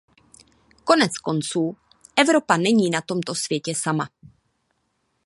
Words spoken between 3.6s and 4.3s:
sama.